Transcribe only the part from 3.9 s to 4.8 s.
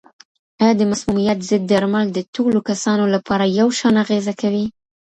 اغېزه کوي؟